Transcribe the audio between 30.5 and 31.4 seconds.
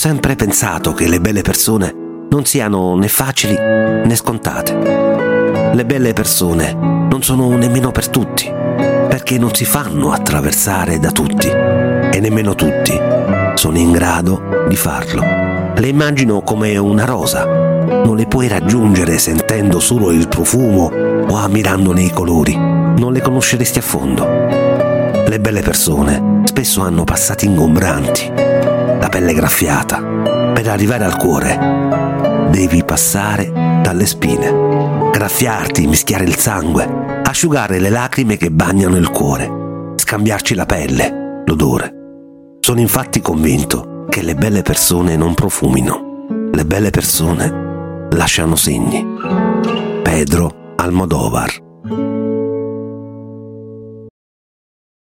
Per arrivare al